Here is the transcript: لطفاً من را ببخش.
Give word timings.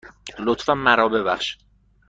لطفاً 0.39 0.73
من 0.75 0.97
را 0.97 1.09
ببخش. 1.09 1.57